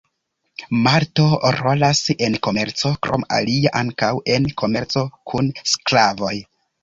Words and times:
Malto 0.85 1.25
rolas 1.55 1.99
en 2.27 2.37
komerco, 2.47 2.91
krom 3.07 3.27
alia 3.39 3.73
ankaŭ 3.81 4.11
en 4.37 4.49
komerco 4.63 5.07
kun 5.33 5.53
sklavoj. 5.73 6.35